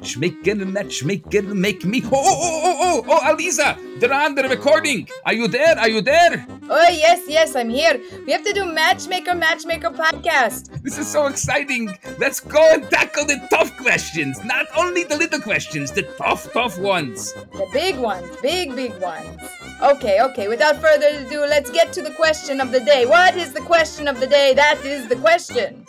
matchmaker, 0.00 0.54
matchmaker, 0.54 1.42
make 1.42 1.84
me. 1.84 2.02
Oh, 2.04 2.10
oh, 2.12 2.22
oh, 2.22 2.62
oh, 2.64 3.04
oh, 3.06 3.20
oh, 3.22 3.34
Aleeza, 3.34 4.00
they're 4.00 4.12
on 4.12 4.34
the 4.34 4.44
recording. 4.44 5.06
Are 5.26 5.34
you 5.34 5.46
there? 5.46 5.78
Are 5.78 5.88
you 5.88 6.00
there? 6.00 6.46
Oh, 6.70 6.88
yes, 6.88 7.24
yes, 7.28 7.54
I'm 7.54 7.68
here. 7.68 8.00
We 8.24 8.32
have 8.32 8.42
to 8.44 8.52
do 8.54 8.64
Matchmaker, 8.64 9.34
Matchmaker 9.34 9.90
podcast. 9.90 10.82
This 10.82 10.96
is 10.96 11.06
so 11.06 11.26
exciting. 11.26 11.98
Let's 12.18 12.40
go 12.40 12.72
and 12.72 12.88
tackle 12.88 13.26
the 13.26 13.46
tough 13.50 13.76
questions. 13.76 14.42
Not 14.42 14.66
only 14.74 15.04
the 15.04 15.16
little 15.16 15.40
questions, 15.40 15.92
the 15.92 16.04
tough, 16.16 16.50
tough 16.52 16.78
ones. 16.78 17.34
The 17.34 17.68
big 17.72 17.98
ones, 17.98 18.26
big, 18.40 18.74
big 18.74 18.98
ones. 19.02 19.38
Okay, 19.82 20.20
okay, 20.22 20.48
without 20.48 20.76
further 20.76 21.08
ado, 21.26 21.40
let's 21.40 21.70
get 21.70 21.92
to 21.92 22.02
the 22.02 22.12
question 22.12 22.60
of 22.60 22.72
the 22.72 22.80
day. 22.80 23.04
What 23.04 23.36
is 23.36 23.52
the 23.52 23.60
question 23.60 24.08
of 24.08 24.18
the 24.18 24.26
day? 24.26 24.54
That 24.54 24.82
is 24.82 25.08
the 25.08 25.16
question. 25.16 25.84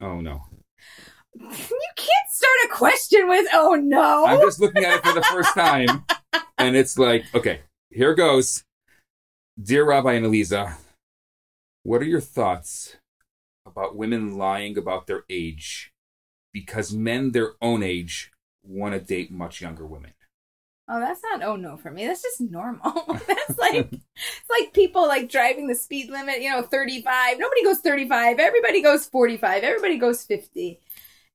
Oh, 0.00 0.20
no. 0.20 0.42
You 1.36 1.90
can't 1.96 2.30
start 2.30 2.58
a 2.63 2.63
question 2.74 3.28
with, 3.28 3.46
oh 3.52 3.74
no. 3.74 4.26
I'm 4.26 4.40
just 4.40 4.60
looking 4.60 4.84
at 4.84 4.98
it 4.98 5.04
for 5.04 5.12
the 5.12 5.22
first 5.22 5.54
time, 5.54 6.04
and 6.58 6.76
it's 6.76 6.98
like, 6.98 7.24
okay, 7.34 7.60
here 7.90 8.14
goes. 8.14 8.64
Dear 9.62 9.84
Rabbi 9.84 10.14
and 10.14 10.26
Aleeza, 10.26 10.74
what 11.84 12.02
are 12.02 12.06
your 12.06 12.20
thoughts 12.20 12.96
about 13.64 13.96
women 13.96 14.36
lying 14.36 14.76
about 14.76 15.06
their 15.06 15.24
age 15.30 15.92
because 16.52 16.92
men 16.92 17.30
their 17.30 17.52
own 17.62 17.84
age 17.84 18.32
want 18.64 18.94
to 18.94 19.00
date 19.00 19.30
much 19.30 19.60
younger 19.60 19.86
women? 19.86 20.12
Oh, 20.86 21.00
that's 21.00 21.22
not 21.22 21.42
oh 21.42 21.56
no 21.56 21.76
for 21.76 21.90
me. 21.90 22.06
That's 22.06 22.22
just 22.22 22.40
normal. 22.40 23.04
that's 23.26 23.58
like 23.58 23.76
it's 23.92 24.50
like 24.50 24.72
people 24.72 25.06
like 25.06 25.30
driving 25.30 25.66
the 25.66 25.74
speed 25.74 26.10
limit, 26.10 26.42
you 26.42 26.50
know, 26.50 26.62
35. 26.62 27.38
Nobody 27.38 27.62
goes 27.64 27.78
35. 27.78 28.38
Everybody 28.38 28.82
goes 28.82 29.06
45. 29.06 29.62
Everybody 29.62 29.96
goes 29.96 30.24
50. 30.24 30.80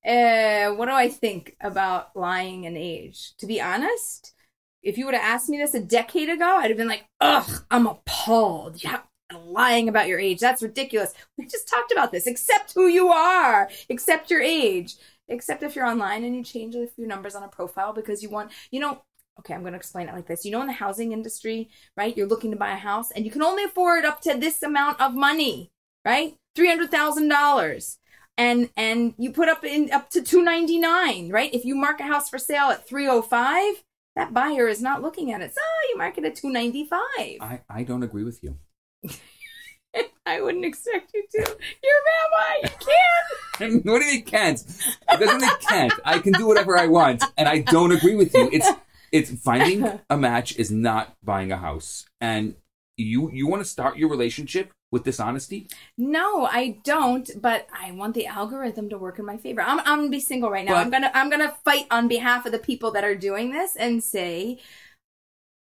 Uh, 0.06 0.72
what 0.72 0.86
do 0.86 0.94
I 0.94 1.10
think 1.10 1.56
about 1.62 2.16
lying 2.16 2.66
and 2.66 2.78
age? 2.78 3.34
To 3.40 3.46
be 3.46 3.60
honest, 3.60 4.34
if 4.82 4.98
you 4.98 5.06
would 5.06 5.16
have 5.16 5.24
asked 5.24 5.50
me 5.50 5.58
this 5.58 5.74
a 5.74 5.82
decade 5.82 6.30
ago, 6.30 6.58
I'd 6.58 6.70
have 6.70 6.78
been 6.78 6.88
like, 6.88 7.06
ugh, 7.20 7.66
I'm 7.70 7.86
appalled. 7.86 8.82
Yeah, 8.84 9.02
lying 9.46 9.90
about 9.90 10.08
your 10.08 10.20
age. 10.20 10.40
That's 10.40 10.62
ridiculous. 10.64 11.14
We 11.38 11.46
just 11.46 11.68
talked 11.68 11.92
about 11.92 12.12
this. 12.12 12.28
Accept 12.28 12.74
who 12.74 12.88
you 12.88 13.10
are. 13.10 13.70
Accept 13.90 14.32
your 14.32 14.42
age. 14.42 14.96
Except 15.28 15.64
if 15.64 15.76
you're 15.76 15.86
online 15.86 16.24
and 16.24 16.36
you 16.36 16.44
change 16.44 16.76
a 16.76 16.88
few 16.88 17.06
numbers 17.06 17.36
on 17.36 17.44
a 17.44 17.48
profile 17.48 17.94
because 17.94 18.24
you 18.24 18.30
want, 18.30 18.52
you 18.72 18.80
know, 18.80 19.04
okay, 19.40 19.54
I'm 19.54 19.62
going 19.62 19.74
to 19.74 19.78
explain 19.78 20.10
it 20.10 20.16
like 20.16 20.28
this. 20.28 20.44
You 20.44 20.52
know, 20.52 20.62
in 20.62 20.68
the 20.68 20.74
housing 20.74 21.12
industry, 21.12 21.70
right? 21.96 22.16
You're 22.18 22.28
looking 22.28 22.52
to 22.52 22.58
buy 22.58 22.72
a 22.72 22.78
house 22.78 23.12
and 23.12 23.26
you 23.26 23.32
can 23.32 23.44
only 23.44 23.64
afford 23.64 24.06
up 24.06 24.22
to 24.22 24.36
this 24.36 24.64
amount 24.64 25.00
of 25.00 25.14
money, 25.14 25.72
right? 26.04 26.36
$300,000 26.58 27.98
and 28.40 28.70
and 28.78 29.14
you 29.18 29.32
put 29.32 29.50
up 29.50 29.64
in 29.64 29.92
up 29.92 30.10
to 30.10 30.24
299 30.24 31.30
right 31.30 31.54
if 31.54 31.66
you 31.66 31.76
mark 31.76 32.00
a 32.00 32.04
house 32.04 32.30
for 32.30 32.40
sale 32.40 32.70
at 32.70 32.88
305 32.88 33.84
that 34.16 34.34
buyer 34.34 34.68
is 34.68 34.82
not 34.82 35.02
looking 35.02 35.32
at 35.32 35.42
it 35.42 35.54
so 35.54 35.62
you 35.90 35.98
mark 35.98 36.18
it 36.18 36.26
at 36.26 36.36
295 36.36 37.00
I, 37.42 37.62
I 37.70 37.84
don't 37.84 38.02
agree 38.02 38.24
with 38.24 38.42
you. 38.42 38.58
i 40.26 40.40
wouldn't 40.40 40.66
expect 40.66 41.12
you 41.14 41.24
to 41.32 41.38
you're 41.38 41.46
a 41.46 42.06
rabbi 42.14 42.64
you 42.64 42.70
can't. 42.70 43.30
what 43.86 44.00
do 44.00 44.06
you 44.06 44.14
mean 44.14 44.24
can't? 44.24 44.64
It 45.12 45.20
doesn't 45.20 45.42
mean 45.42 45.50
can't. 45.60 45.94
I 46.06 46.20
can 46.20 46.32
do 46.34 46.48
whatever 46.48 46.78
I 46.78 46.88
want, 46.88 47.24
and 47.38 47.50
I 47.50 47.60
don't 47.60 47.92
agree 47.92 48.16
with 48.16 48.34
you. 48.34 48.50
It's 48.54 48.70
it's 49.12 49.32
finding 49.42 50.00
a 50.10 50.16
match 50.16 50.56
is 50.58 50.72
not 50.72 51.18
buying 51.24 51.52
a 51.52 51.58
house, 51.58 52.06
and 52.22 52.56
you 52.96 53.30
you 53.32 53.48
want 53.48 53.62
to 53.62 53.68
start 53.68 53.98
your 53.98 54.10
relationship 54.10 54.72
with 54.92 55.04
dishonesty. 55.04 55.68
no 55.98 56.46
i 56.46 56.80
don't 56.84 57.30
but 57.42 57.68
i 57.80 57.92
want 57.92 58.16
the 58.16 58.26
algorithm 58.26 58.90
to 58.90 58.98
work 58.98 59.20
in 59.20 59.26
my 59.26 59.38
favor 59.38 59.62
i'm, 59.62 59.80
I'm 59.82 60.00
gonna 60.00 60.10
be 60.10 60.20
single 60.20 60.50
right 60.50 60.66
now 60.66 60.74
But- 60.74 60.80
i'm 60.86 60.90
gonna 60.90 61.12
i'm 61.14 61.30
gonna 61.30 61.56
fight 61.64 61.86
on 61.92 62.08
behalf 62.08 62.46
of 62.46 62.52
the 62.52 62.60
people 62.60 62.92
that 62.92 63.04
are 63.04 63.16
doing 63.16 63.52
this 63.52 63.76
and 63.76 64.04
say 64.04 64.60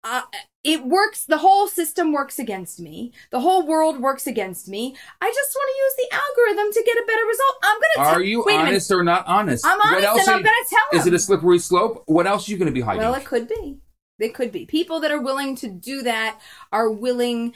uh, 0.03 0.21
it 0.63 0.85
works 0.85 1.25
the 1.25 1.39
whole 1.39 1.67
system 1.67 2.11
works 2.13 2.37
against 2.37 2.79
me 2.79 3.11
the 3.31 3.39
whole 3.39 3.65
world 3.65 3.99
works 3.99 4.27
against 4.27 4.67
me 4.67 4.95
i 5.21 5.27
just 5.33 5.55
want 5.55 5.69
to 5.71 5.79
use 5.79 5.93
the 6.09 6.15
algorithm 6.15 6.71
to 6.73 6.83
get 6.85 6.97
a 6.97 7.07
better 7.07 7.25
result 7.25 7.55
i'm 7.63 7.77
gonna 7.95 8.09
Are 8.09 8.13
tell- 8.15 8.21
you 8.21 8.43
wait 8.45 8.53
a 8.53 8.57
minute. 8.57 8.69
honest 8.69 8.91
or 8.91 9.03
not 9.03 9.25
honest? 9.27 9.65
I'm 9.65 9.79
honest, 9.81 10.07
and 10.07 10.29
I'm 10.29 10.37
you- 10.39 10.43
gonna 10.43 10.55
tell 10.69 10.99
Is 10.99 11.07
it 11.07 11.13
a 11.13 11.19
slippery 11.19 11.57
slope? 11.59 12.03
What 12.05 12.27
else 12.27 12.47
are 12.47 12.51
you 12.51 12.57
going 12.57 12.67
to 12.67 12.73
be 12.73 12.81
hiding? 12.81 13.01
Well, 13.01 13.15
it 13.15 13.25
could 13.25 13.47
be. 13.47 13.79
It 14.19 14.33
could 14.35 14.51
be. 14.51 14.65
People 14.65 14.99
that 15.01 15.11
are 15.11 15.19
willing 15.21 15.55
to 15.57 15.67
do 15.67 16.03
that 16.03 16.39
are 16.71 16.89
willing 16.91 17.53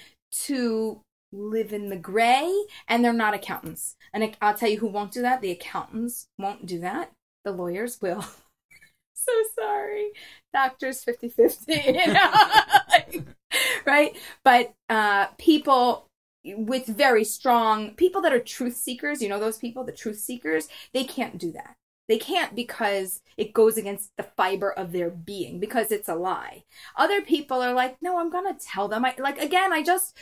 to 0.48 1.02
live 1.32 1.74
in 1.74 1.90
the 1.90 1.98
gray 1.98 2.52
and 2.88 3.04
they're 3.04 3.14
not 3.14 3.34
accountants. 3.34 3.96
And 4.14 4.36
I'll 4.42 4.56
tell 4.56 4.70
you 4.70 4.80
who 4.80 4.88
won't 4.88 5.12
do 5.12 5.22
that. 5.22 5.42
The 5.42 5.52
accountants 5.52 6.28
won't 6.38 6.66
do 6.66 6.80
that. 6.80 7.12
The 7.44 7.52
lawyers 7.52 8.02
will. 8.02 8.22
so 9.14 9.32
sorry. 9.58 10.10
Doctors 10.54 11.04
50 11.04 11.30
50, 11.30 11.74
you 11.74 12.14
know? 12.14 12.34
right? 13.86 14.16
But 14.44 14.74
uh, 14.90 15.28
people 15.38 16.08
with 16.46 16.86
very 16.86 17.24
strong 17.24 17.92
people 17.96 18.22
that 18.22 18.34
are 18.34 18.40
truth 18.40 18.76
seekers, 18.76 19.22
you 19.22 19.30
know, 19.30 19.40
those 19.40 19.58
people, 19.58 19.84
the 19.84 19.92
truth 19.92 20.18
seekers, 20.20 20.68
they 20.94 21.04
can't 21.04 21.38
do 21.38 21.52
that. 21.52 21.76
They 22.08 22.18
can't 22.18 22.56
because 22.56 23.22
it 23.38 23.54
goes 23.54 23.78
against 23.78 24.12
the 24.18 24.24
fiber 24.24 24.72
of 24.72 24.92
their 24.92 25.12
being 25.12 25.60
because 25.60 25.92
it's 25.92 26.10
a 26.10 26.16
lie. 26.16 26.64
Other 26.98 27.22
people 27.22 27.62
are 27.62 27.74
like, 27.74 27.98
no, 28.02 28.20
I'm 28.20 28.32
gonna 28.32 28.58
tell 28.60 28.88
them. 28.88 29.06
I 29.06 29.14
like 29.20 29.38
again. 29.38 29.72
I 29.72 29.84
just, 29.84 30.18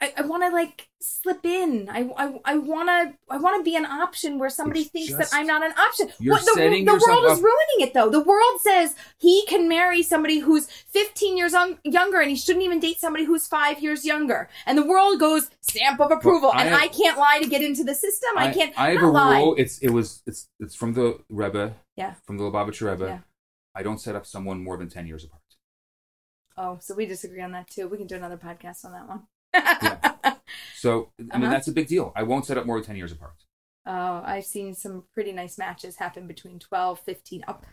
I, 0.00 0.12
I 0.18 0.22
want 0.22 0.42
to 0.42 0.50
like 0.50 0.88
slip 1.00 1.46
in. 1.46 1.88
I, 1.88 2.10
I, 2.16 2.40
I 2.44 2.58
want 2.58 2.88
to, 2.88 3.14
I 3.30 3.38
want 3.38 3.58
to 3.58 3.62
be 3.64 3.76
an 3.76 3.86
option 3.86 4.38
where 4.38 4.50
somebody 4.50 4.80
It's 4.82 4.90
thinks 4.90 5.12
just- 5.12 5.30
that 5.30 5.38
I'm 5.38 5.46
not 5.46 5.64
an 5.64 5.72
option. 5.78 6.10
You're 6.18 6.34
what 6.34 6.44
the, 6.44 6.52
setting 6.54 6.84
the 6.84 6.92
world 6.92 7.24
is 7.26 7.38
up- 7.38 7.44
ruining 7.44 7.78
it 7.78 7.94
though. 7.94 8.10
The 8.10 8.20
world 8.20 8.60
says 8.60 8.96
he 9.18 9.46
can 9.46 9.68
marry 9.68 10.02
somebody 10.02 10.40
who's 10.40 10.66
15 10.66 11.36
years 11.38 11.54
un- 11.54 11.78
younger, 11.84 12.20
and 12.20 12.28
he 12.28 12.36
shouldn't 12.36 12.64
even 12.64 12.80
date 12.80 12.98
somebody 13.00 13.24
who's 13.24 13.46
five 13.46 13.80
years 13.80 14.04
younger. 14.04 14.48
And 14.66 14.76
the 14.76 14.84
world 14.84 15.20
goes 15.20 15.48
stamp 15.60 16.00
of 16.00 16.10
approval, 16.10 16.50
I 16.52 16.62
and 16.64 16.70
have- 16.70 16.82
I 16.82 16.88
can't 16.88 17.16
lie 17.16 17.38
to 17.40 17.48
get 17.48 17.62
into 17.62 17.84
the 17.84 17.94
system. 17.94 18.30
I, 18.36 18.52
can't. 18.52 18.78
I 18.78 18.90
have 18.90 19.02
a 19.02 19.06
lie. 19.06 19.38
rule. 19.40 19.54
It's 19.56 19.78
it 19.78 19.90
was 19.90 20.22
it's 20.26 20.48
it's 20.60 20.74
from 20.74 20.94
the 20.94 21.18
Rebbe. 21.30 21.76
Yeah. 21.96 22.14
From 22.26 22.36
the 22.36 22.44
Lubavitcher 22.44 22.90
Rebbe. 22.90 23.06
Yeah. 23.06 23.18
I 23.74 23.82
don't 23.84 24.00
set 24.00 24.16
up 24.16 24.26
someone 24.26 24.62
more 24.62 24.76
than 24.76 24.90
ten 24.90 25.06
years 25.06 25.24
apart. 25.24 25.40
Oh, 26.56 26.78
so 26.80 26.94
we 26.94 27.06
disagree 27.06 27.40
on 27.40 27.52
that 27.52 27.68
too. 27.70 27.88
We 27.88 27.96
can 27.96 28.06
do 28.06 28.16
another 28.16 28.36
podcast 28.36 28.84
on 28.84 28.92
that 28.92 29.08
one. 29.08 29.22
Yeah. 29.54 29.98
So 30.72 31.12
I 31.32 31.38
mean 31.38 31.44
Uh-huh. 31.44 31.50
that's 31.50 31.68
a 31.68 31.72
big 31.72 31.88
deal. 31.88 32.12
I 32.14 32.22
won't 32.24 32.44
set 32.46 32.58
up 32.58 32.66
more 32.66 32.76
than 32.78 32.86
ten 32.86 32.96
years 32.96 33.12
apart. 33.12 33.44
Oh, 33.86 34.22
I've 34.24 34.44
seen 34.46 34.74
some 34.74 35.04
pretty 35.12 35.32
nice 35.32 35.58
matches 35.58 35.96
happen 35.96 36.26
between 36.26 36.58
12, 36.58 37.00
15, 37.00 37.44
up 37.46 37.66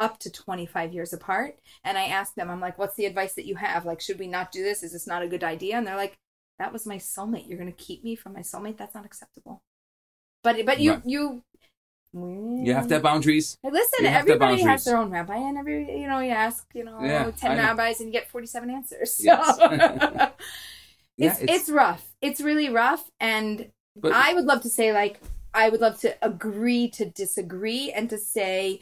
up 0.00 0.18
to 0.20 0.30
25 0.30 0.92
years 0.94 1.12
apart. 1.12 1.58
And 1.84 1.98
I 1.98 2.04
asked 2.06 2.36
them, 2.36 2.50
I'm 2.50 2.60
like, 2.60 2.78
what's 2.78 2.96
the 2.96 3.06
advice 3.06 3.34
that 3.34 3.46
you 3.46 3.56
have? 3.56 3.84
Like, 3.86 4.00
should 4.00 4.18
we 4.18 4.26
not 4.28 4.52
do 4.52 4.62
this? 4.62 4.82
Is 4.82 4.92
this 4.92 5.06
not 5.06 5.22
a 5.22 5.28
good 5.28 5.44
idea? 5.44 5.76
And 5.76 5.86
they're 5.86 5.96
like, 5.96 6.18
that 6.58 6.72
was 6.72 6.86
my 6.86 6.96
soulmate. 6.96 7.48
You're 7.48 7.58
going 7.58 7.72
to 7.72 7.76
keep 7.84 8.02
me 8.04 8.16
from 8.16 8.32
my 8.34 8.40
soulmate? 8.40 8.76
That's 8.78 8.94
not 8.94 9.04
acceptable. 9.06 9.62
But 10.42 10.64
but 10.66 10.80
you 10.80 10.92
Right. 10.92 11.02
you 11.06 11.42
You 12.12 12.74
have 12.74 12.88
to 12.88 12.94
have 12.94 13.02
boundaries. 13.02 13.58
Listen, 13.62 14.04
have 14.06 14.12
have 14.12 14.20
everybody 14.22 14.62
has 14.62 14.84
their 14.84 14.96
own 14.96 15.10
rabbi, 15.10 15.36
and 15.36 15.58
every 15.58 16.00
you 16.00 16.08
know 16.08 16.20
you 16.20 16.30
ask 16.30 16.66
you 16.74 16.84
know 16.84 16.98
Yeah, 17.04 17.30
ten 17.36 17.52
I 17.52 17.56
know. 17.56 17.62
rabbis 17.62 18.00
and 18.00 18.08
you 18.08 18.12
get 18.12 18.30
forty 18.30 18.46
seven 18.46 18.70
answers. 18.70 19.14
So 19.14 19.24
Yes. 19.24 19.58
Yeah, 21.20 21.36
it's, 21.40 21.52
it's 21.52 21.70
rough. 21.70 22.14
It's 22.20 22.40
really 22.40 22.68
rough, 22.68 23.10
and 23.20 23.70
But- 23.96 24.12
I 24.12 24.34
would 24.34 24.44
love 24.44 24.62
to 24.62 24.70
say 24.70 24.92
like 24.92 25.20
I 25.52 25.68
would 25.68 25.80
love 25.80 26.00
to 26.00 26.16
agree 26.22 26.88
to 26.90 27.04
disagree 27.04 27.90
and 27.92 28.08
to 28.10 28.18
say 28.18 28.80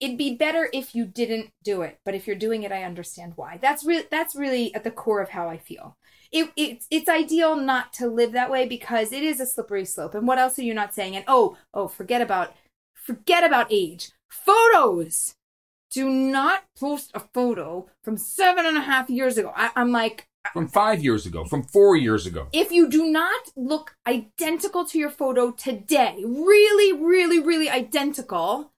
it'd 0.00 0.18
be 0.18 0.34
better 0.34 0.68
if 0.72 0.94
you 0.94 1.06
didn't 1.06 1.50
do 1.62 1.82
it, 1.82 1.98
but 2.04 2.14
if 2.14 2.26
you're 2.26 2.36
doing 2.36 2.62
it, 2.62 2.72
I 2.72 2.82
understand 2.82 3.32
why. 3.36 3.58
That's 3.60 3.84
really 3.84 4.04
that's 4.10 4.34
really 4.34 4.74
at 4.74 4.84
the 4.84 4.90
core 4.90 5.22
of 5.22 5.30
how 5.30 5.48
I 5.48 5.58
feel. 5.58 5.96
It, 6.30 6.50
it's 6.56 6.86
it's 6.90 7.08
ideal 7.08 7.56
not 7.56 7.92
to 7.94 8.08
live 8.08 8.32
that 8.32 8.50
way 8.50 8.66
because 8.66 9.12
it 9.12 9.22
is 9.22 9.40
a 9.40 9.46
slippery 9.46 9.84
slope. 9.84 10.14
And 10.14 10.26
what 10.26 10.38
else 10.38 10.58
are 10.58 10.62
you 10.62 10.74
not 10.74 10.94
saying? 10.94 11.16
And 11.16 11.24
oh 11.28 11.56
oh, 11.72 11.88
forget 11.88 12.20
about 12.20 12.54
forget 12.94 13.44
about 13.44 13.68
age. 13.70 14.10
Photos. 14.28 15.34
Do 15.90 16.10
not 16.10 16.64
post 16.78 17.12
a 17.14 17.20
photo 17.20 17.88
from 18.02 18.16
seven 18.16 18.66
and 18.66 18.76
a 18.76 18.80
half 18.80 19.08
years 19.08 19.38
ago. 19.38 19.52
I, 19.54 19.70
I'm 19.76 19.92
like, 19.92 20.26
From 20.52 20.68
five 20.68 21.02
years 21.02 21.26
ago, 21.26 21.44
from 21.44 21.62
four 21.64 21.96
years 21.96 22.26
ago. 22.26 22.48
if 22.52 22.70
you 22.70 22.88
do 22.88 23.06
not 23.06 23.48
look 23.56 23.96
identical 24.06 24.84
to 24.86 24.98
your 24.98 25.10
photo 25.10 25.50
today, 25.50 26.22
really, 26.24 26.92
really, 26.92 27.40
really 27.40 27.68
identical, 27.70 28.72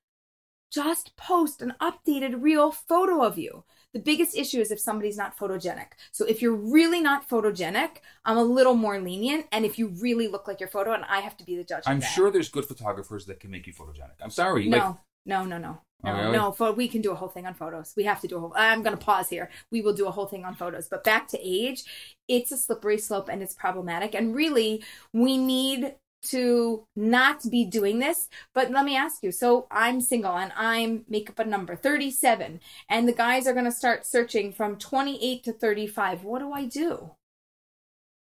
just 0.72 1.16
post 1.16 1.62
an 1.62 1.74
updated 1.80 2.42
real 2.42 2.70
photo 2.70 3.22
of 3.22 3.38
you. 3.38 3.64
The 3.92 4.00
biggest 4.00 4.36
issue 4.36 4.60
is 4.60 4.70
if 4.70 4.78
somebody's 4.78 5.16
not 5.16 5.38
photogenic. 5.38 5.86
So 6.12 6.26
if 6.26 6.42
you're 6.42 6.54
really 6.54 7.00
not 7.00 7.28
photogenic, 7.28 7.98
I'm 8.24 8.36
a 8.36 8.44
little 8.44 8.74
more 8.74 9.00
lenient. 9.00 9.46
And 9.52 9.64
if 9.64 9.78
you 9.78 9.88
really 9.88 10.28
look 10.28 10.46
like 10.46 10.60
your 10.60 10.68
photo, 10.68 10.92
and 10.92 11.04
I 11.06 11.20
have 11.20 11.36
to 11.38 11.44
be 11.44 11.56
the 11.56 11.64
judge. 11.64 11.84
I'm 11.86 12.00
that. 12.00 12.06
sure 12.06 12.30
there's 12.30 12.50
good 12.50 12.66
photographers 12.66 13.24
that 13.26 13.40
can 13.40 13.50
make 13.50 13.66
you 13.66 13.72
photogenic. 13.72 14.16
I'm 14.20 14.30
sorry. 14.30 14.68
No, 14.68 14.76
Like, 14.76 14.96
no, 15.24 15.44
no, 15.44 15.58
no. 15.58 15.78
Oh, 16.04 16.12
No, 16.12 16.18
really? 16.20 16.32
no, 16.36 16.52
pho- 16.52 16.72
we 16.72 16.88
can 16.88 17.00
do 17.02 17.12
a 17.12 17.14
whole 17.14 17.28
thing 17.28 17.46
on 17.46 17.54
photos. 17.54 17.94
We 17.96 18.04
have 18.04 18.20
to 18.20 18.28
do 18.28 18.36
a 18.36 18.40
whole. 18.40 18.52
I'm 18.56 18.82
going 18.82 18.96
to 18.96 19.04
pause 19.04 19.28
here. 19.28 19.50
We 19.70 19.80
will 19.82 19.94
do 19.94 20.06
a 20.06 20.10
whole 20.10 20.26
thing 20.26 20.44
on 20.44 20.54
photos. 20.54 20.88
But 20.88 21.04
back 21.04 21.28
to 21.28 21.38
age, 21.40 21.84
it's 22.28 22.52
a 22.52 22.56
slippery 22.56 22.98
slope 22.98 23.28
and 23.28 23.42
it's 23.42 23.54
problematic. 23.54 24.14
And 24.14 24.34
really, 24.34 24.84
we 25.12 25.36
need 25.36 25.94
to 26.24 26.86
not 26.96 27.48
be 27.50 27.64
doing 27.64 27.98
this. 27.98 28.28
But 28.54 28.70
let 28.70 28.84
me 28.84 28.96
ask 28.96 29.22
you 29.22 29.32
so 29.32 29.66
I'm 29.70 30.00
single 30.00 30.36
and 30.36 30.52
I'm 30.56 31.04
make 31.08 31.30
up 31.30 31.38
a 31.38 31.44
number 31.44 31.76
37, 31.76 32.60
and 32.88 33.08
the 33.08 33.12
guys 33.12 33.46
are 33.46 33.52
going 33.52 33.64
to 33.64 33.72
start 33.72 34.04
searching 34.06 34.52
from 34.52 34.76
28 34.76 35.44
to 35.44 35.52
35. 35.52 36.24
What 36.24 36.40
do 36.40 36.52
I 36.52 36.66
do? 36.66 37.12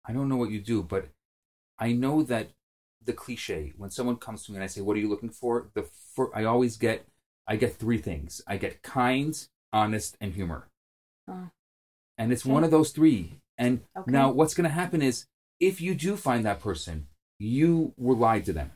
I 0.05 0.12
don't 0.12 0.29
know 0.29 0.37
what 0.37 0.50
you 0.50 0.61
do, 0.61 0.82
but 0.82 1.09
I 1.79 1.93
know 1.93 2.23
that 2.25 2.50
the 3.05 3.12
cliche 3.12 3.73
when 3.76 3.91
someone 3.91 4.17
comes 4.17 4.44
to 4.44 4.53
me 4.53 4.56
and 4.56 4.64
I 4.64 4.69
say, 4.69 4.81
"What 4.81 4.97
are 4.97 5.00
you 5.00 5.09
looking 5.09 5.31
for?" 5.31 5.70
The 5.75 5.85
fir- 6.14 6.35
I 6.35 6.44
always 6.44 6.76
get 6.76 7.06
I 7.47 7.56
get 7.56 7.75
three 7.77 7.99
things. 7.99 8.41
I 8.47 8.56
get 8.56 8.83
kind, 8.83 9.37
honest, 9.73 10.17
and 10.21 10.33
humor, 10.35 10.69
Oh, 11.29 11.50
and 12.19 12.33
it's 12.33 12.44
Okay. 12.44 12.53
one 12.53 12.65
of 12.65 12.71
those 12.71 12.93
three. 12.93 13.41
And 13.59 13.83
Okay. 13.97 14.11
now, 14.11 14.31
what's 14.31 14.55
going 14.55 14.65
to 14.69 14.75
happen 14.75 15.03
is 15.03 15.27
if 15.61 15.81
you 15.81 15.94
do 15.94 16.17
find 16.17 16.44
that 16.44 16.61
person, 16.61 17.09
you 17.39 17.94
were 17.97 18.15
lied 18.15 18.44
to 18.47 18.53
them, 18.53 18.73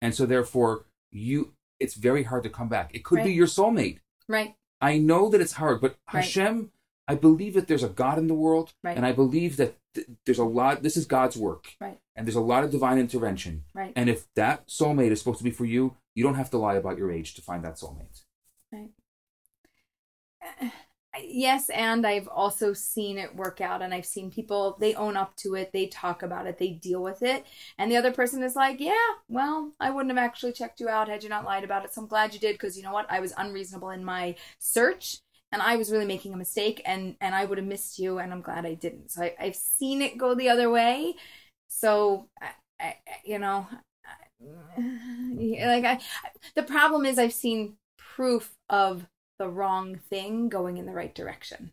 and 0.00 0.14
so 0.14 0.26
therefore 0.26 0.86
you 1.10 1.54
it's 1.80 1.94
very 1.94 2.22
hard 2.22 2.42
to 2.44 2.50
come 2.50 2.68
back. 2.68 2.94
It 2.94 3.04
could 3.04 3.24
be 3.24 3.32
your 3.32 3.46
soulmate. 3.48 3.98
right. 4.28 4.54
I 4.80 4.98
know 4.98 5.28
that 5.30 5.40
it's 5.40 5.52
hard, 5.54 5.80
but 5.80 5.96
Right. 6.12 6.22
Hashem, 6.22 6.70
I 7.08 7.14
believe 7.14 7.54
that 7.54 7.66
there's 7.68 7.82
a 7.82 7.88
God 7.88 8.18
in 8.18 8.26
the 8.28 8.34
world, 8.34 8.74
Right. 8.82 8.96
and 8.96 9.04
I 9.04 9.12
believe 9.12 9.56
that 9.56 9.76
th- 9.94 10.06
there's 10.24 10.38
a 10.38 10.44
lot. 10.44 10.82
This 10.82 10.96
is 10.96 11.04
God's 11.04 11.36
work, 11.36 11.74
Right. 11.80 12.00
and 12.14 12.26
there's 12.26 12.36
a 12.36 12.40
lot 12.40 12.64
of 12.64 12.70
divine 12.70 12.98
intervention. 12.98 13.64
Right. 13.74 13.92
And 13.96 14.08
if 14.08 14.32
that 14.34 14.68
soulmate 14.68 15.10
is 15.10 15.18
supposed 15.18 15.38
to 15.38 15.44
be 15.44 15.50
for 15.50 15.64
you, 15.64 15.96
you 16.14 16.24
don't 16.24 16.34
have 16.34 16.50
to 16.50 16.58
lie 16.58 16.74
about 16.74 16.98
your 16.98 17.10
age 17.10 17.34
to 17.34 17.42
find 17.42 17.64
that 17.64 17.74
soulmate. 17.76 18.22
Right. 18.72 18.90
Uh, 20.62 20.68
Yes, 21.22 21.70
and 21.70 22.04
I've 22.04 22.26
also 22.26 22.72
seen 22.72 23.18
it 23.18 23.36
work 23.36 23.60
out, 23.60 23.82
and 23.82 23.94
I've 23.94 24.04
seen 24.04 24.32
people, 24.32 24.76
they 24.80 24.96
own 24.96 25.16
up 25.16 25.36
to 25.36 25.54
it, 25.54 25.70
they 25.72 25.86
talk 25.86 26.24
about 26.24 26.48
it, 26.48 26.58
they 26.58 26.70
deal 26.70 27.04
with 27.04 27.22
it. 27.22 27.46
And 27.78 27.88
the 27.88 27.96
other 27.96 28.10
person 28.12 28.42
is 28.42 28.56
like, 28.56 28.80
Yeah, 28.80 28.96
well, 29.28 29.72
I 29.78 29.90
wouldn't 29.90 30.10
have 30.16 30.24
actually 30.24 30.52
checked 30.54 30.80
you 30.80 30.88
out 30.88 31.08
had 31.08 31.22
you 31.22 31.28
not 31.28 31.44
lied 31.44 31.62
about 31.62 31.84
it. 31.84 31.94
So 31.94 32.02
I'm 32.02 32.08
glad 32.08 32.34
you 32.34 32.40
did 32.40 32.54
because 32.54 32.76
you 32.76 32.82
know 32.82 32.92
what? 32.92 33.06
I 33.08 33.20
was 33.20 33.32
unreasonable 33.36 33.90
in 33.90 34.04
my 34.04 34.34
search 34.58 35.18
and 35.52 35.62
I 35.62 35.76
was 35.76 35.92
really 35.92 36.04
making 36.04 36.34
a 36.34 36.36
mistake 36.36 36.82
and, 36.84 37.14
and 37.20 37.32
I 37.32 37.44
would 37.44 37.58
have 37.58 37.66
missed 37.66 37.96
you, 38.00 38.18
and 38.18 38.32
I'm 38.32 38.42
glad 38.42 38.66
I 38.66 38.74
didn't. 38.74 39.12
So 39.12 39.22
I, 39.22 39.34
I've 39.38 39.56
seen 39.56 40.02
it 40.02 40.18
go 40.18 40.34
the 40.34 40.48
other 40.48 40.68
way. 40.68 41.14
So, 41.68 42.28
I, 42.42 42.50
I, 42.80 42.96
you 43.24 43.38
know, 43.38 43.68
like 44.76 45.84
I, 45.84 46.00
the 46.54 46.62
problem 46.62 47.04
is 47.04 47.18
I've 47.18 47.32
seen 47.32 47.76
proof 47.96 48.54
of 48.68 49.06
the 49.38 49.48
wrong 49.48 49.96
thing 49.96 50.48
going 50.48 50.76
in 50.76 50.86
the 50.86 50.92
right 50.92 51.14
direction. 51.14 51.72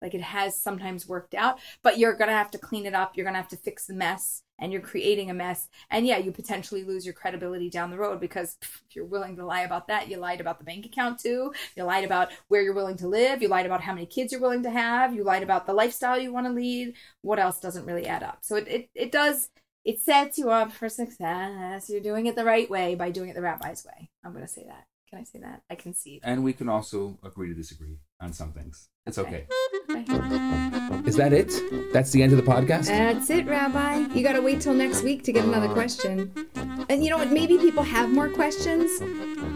Like 0.00 0.14
it 0.14 0.22
has 0.22 0.56
sometimes 0.56 1.08
worked 1.08 1.34
out, 1.34 1.58
but 1.82 1.98
you're 1.98 2.14
going 2.14 2.28
to 2.28 2.36
have 2.36 2.52
to 2.52 2.58
clean 2.58 2.86
it 2.86 2.94
up. 2.94 3.16
You're 3.16 3.24
going 3.24 3.34
to 3.34 3.40
have 3.40 3.48
to 3.48 3.56
fix 3.56 3.86
the 3.86 3.94
mess 3.94 4.42
and 4.60 4.72
you're 4.72 4.80
creating 4.80 5.30
a 5.30 5.34
mess. 5.34 5.68
And 5.90 6.06
yeah, 6.06 6.18
you 6.18 6.30
potentially 6.30 6.84
lose 6.84 7.04
your 7.04 7.14
credibility 7.14 7.68
down 7.68 7.90
the 7.90 7.98
road 7.98 8.20
because 8.20 8.56
pff, 8.60 8.82
if 8.88 8.96
you're 8.96 9.04
willing 9.04 9.36
to 9.36 9.44
lie 9.44 9.62
about 9.62 9.88
that, 9.88 10.08
you 10.08 10.16
lied 10.16 10.40
about 10.40 10.58
the 10.58 10.64
bank 10.64 10.86
account 10.86 11.18
too. 11.18 11.52
You 11.76 11.84
lied 11.84 12.04
about 12.04 12.30
where 12.48 12.62
you're 12.62 12.74
willing 12.74 12.96
to 12.98 13.08
live. 13.08 13.42
You 13.42 13.48
lied 13.48 13.66
about 13.66 13.80
how 13.80 13.92
many 13.92 14.06
kids 14.06 14.30
you're 14.30 14.40
willing 14.40 14.62
to 14.62 14.70
have. 14.70 15.14
You 15.14 15.24
lied 15.24 15.42
about 15.42 15.66
the 15.66 15.74
lifestyle 15.74 16.18
you 16.18 16.32
want 16.32 16.46
to 16.46 16.52
lead. 16.52 16.94
What 17.22 17.40
else 17.40 17.58
doesn't 17.58 17.86
really 17.86 18.06
add 18.06 18.22
up? 18.22 18.38
So 18.42 18.56
it, 18.56 18.68
it, 18.68 18.90
it 18.94 19.12
does, 19.12 19.50
it 19.88 20.02
sets 20.02 20.36
you 20.36 20.50
up 20.50 20.70
for 20.70 20.90
success. 20.90 21.88
You're 21.88 22.02
doing 22.02 22.26
it 22.26 22.36
the 22.36 22.44
right 22.44 22.68
way 22.68 22.94
by 22.94 23.10
doing 23.10 23.30
it 23.30 23.34
the 23.34 23.40
rabbi's 23.40 23.86
way. 23.86 24.10
I'm 24.22 24.32
going 24.32 24.44
to 24.44 24.50
say 24.50 24.64
that. 24.68 24.84
Can 25.08 25.18
I 25.18 25.24
say 25.24 25.38
that? 25.38 25.62
I 25.70 25.76
can 25.76 25.94
see. 25.94 26.20
And 26.22 26.44
we 26.44 26.52
can 26.52 26.68
also 26.68 27.18
agree 27.24 27.48
to 27.48 27.54
disagree 27.54 27.96
on 28.20 28.34
some 28.34 28.52
things. 28.52 28.90
It's 29.06 29.16
okay. 29.16 29.46
Okay. 29.90 30.02
Is 31.06 31.16
that 31.16 31.32
it? 31.32 31.50
That's 31.94 32.10
the 32.10 32.22
end 32.22 32.34
of 32.34 32.36
the 32.36 32.44
podcast? 32.44 32.88
That's 32.88 33.30
it, 33.30 33.46
Rabbi. 33.46 34.12
You 34.14 34.22
gotta 34.22 34.42
wait 34.42 34.60
till 34.60 34.74
next 34.74 35.02
week 35.02 35.22
to 35.24 35.32
get 35.32 35.46
another 35.46 35.70
question. 35.70 36.30
And 36.90 37.02
you 37.02 37.08
know 37.08 37.16
what? 37.16 37.32
Maybe 37.32 37.56
people 37.56 37.82
have 37.82 38.10
more 38.10 38.28
questions. 38.28 38.90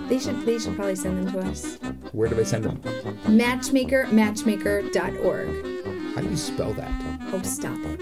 They 0.08 0.18
should 0.18 0.46
they 0.46 0.58
should 0.58 0.74
probably 0.74 0.96
send 0.96 1.26
them 1.26 1.32
to 1.34 1.40
us. 1.50 1.76
Where 2.12 2.30
do 2.30 2.34
they 2.34 2.44
send 2.44 2.64
them? 2.64 2.80
Matchmaker 3.28 4.06
matchmaker.org. 4.06 5.71
How 6.14 6.20
do 6.20 6.28
you 6.28 6.36
spell 6.36 6.72
that? 6.74 6.90
Oh, 7.32 7.42
stop 7.42 7.78
it. 7.82 7.98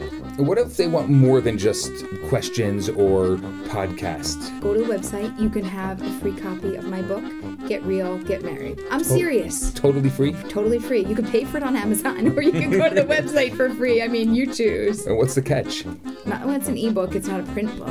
What 0.36 0.58
if 0.58 0.76
they 0.76 0.86
want 0.86 1.08
more 1.08 1.40
than 1.40 1.56
just 1.56 2.04
questions 2.28 2.90
or 2.90 3.36
podcasts? 3.68 4.60
Go 4.60 4.74
to 4.74 4.80
the 4.80 4.84
website. 4.84 5.38
You 5.40 5.48
can 5.48 5.64
have 5.64 6.02
a 6.02 6.10
free 6.20 6.36
copy 6.36 6.76
of 6.76 6.84
my 6.84 7.00
book, 7.00 7.24
Get 7.66 7.82
Real, 7.84 8.18
Get 8.18 8.44
Married. 8.44 8.78
I'm 8.90 9.00
oh, 9.00 9.02
serious. 9.02 9.72
Totally 9.72 10.10
free? 10.10 10.34
Totally 10.50 10.78
free. 10.78 11.06
You 11.06 11.14
can 11.14 11.26
pay 11.26 11.46
for 11.46 11.56
it 11.56 11.62
on 11.62 11.74
Amazon 11.74 12.28
or 12.36 12.42
you 12.42 12.52
can 12.52 12.70
go 12.70 12.86
to 12.86 12.94
the 12.94 13.02
website 13.14 13.56
for 13.56 13.70
free. 13.76 14.02
I 14.02 14.08
mean, 14.08 14.34
you 14.34 14.52
choose. 14.52 15.06
And 15.06 15.16
what's 15.16 15.34
the 15.34 15.42
catch? 15.42 15.86
Not, 16.26 16.44
well, 16.44 16.50
it's 16.50 16.68
an 16.68 16.76
ebook, 16.76 17.14
it's 17.14 17.28
not 17.28 17.40
a 17.40 17.44
print 17.54 17.74
book. 17.78 17.88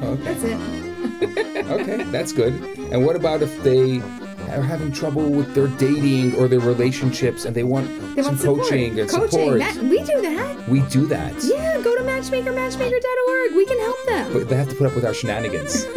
Okay. 0.00 0.22
That's 0.22 0.44
it. 0.44 1.66
okay, 1.66 2.04
that's 2.04 2.32
good. 2.32 2.54
And 2.92 3.04
what 3.04 3.16
about 3.16 3.42
if 3.42 3.64
they 3.64 4.00
are 4.50 4.62
having 4.62 4.92
trouble 4.92 5.30
with 5.30 5.54
their 5.54 5.68
dating 5.68 6.34
or 6.36 6.48
their 6.48 6.60
relationships 6.60 7.44
and 7.44 7.54
they 7.54 7.64
want 7.64 7.88
They 8.16 8.22
some 8.22 8.36
want 8.36 8.60
coaching 8.62 8.98
and 9.00 9.08
Coaching. 9.08 9.30
support? 9.30 9.58
That- 9.60 9.76
we 9.82 9.98
do 10.02 10.20
that. 10.22 10.68
we 10.68 10.80
do 10.82 11.06
that. 11.06 11.32
Yeah, 11.44 11.80
go 11.80 11.96
to 11.96 12.04
matchmaker, 12.04 12.52
matchmakermatchmaker.org. 12.52 13.54
We 13.56 13.66
can 13.66 13.78
help 13.80 14.06
them. 14.06 14.32
But 14.32 14.48
they 14.48 14.56
have 14.56 14.68
to 14.68 14.74
put 14.74 14.86
up 14.86 14.94
with 14.94 15.04
our 15.04 15.14
shenanigans. 15.14 15.86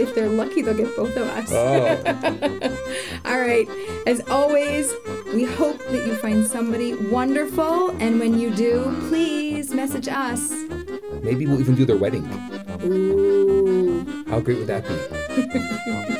If 0.00 0.14
they're 0.14 0.28
lucky, 0.28 0.62
they'll 0.62 0.74
get 0.76 0.94
both 0.96 1.16
of 1.16 1.26
us. 1.26 1.50
Oh. 1.52 2.70
All 3.24 3.40
right. 3.40 3.68
As 4.06 4.20
always, 4.28 4.92
we 5.34 5.44
hope 5.44 5.78
that 5.88 6.06
you 6.06 6.14
find 6.16 6.46
somebody 6.46 6.94
wonderful. 6.94 7.90
And 8.00 8.20
when 8.20 8.38
you 8.38 8.50
do, 8.54 8.94
please 9.08 9.72
message 9.74 10.06
us. 10.08 10.50
Maybe 11.22 11.46
we'll 11.46 11.58
even 11.60 11.74
do 11.74 11.84
their 11.84 11.96
wedding. 11.96 12.24
Ooh. 12.84 14.24
How 14.28 14.38
great 14.40 14.58
would 14.58 14.68
that 14.68 14.86
be? 14.86 16.14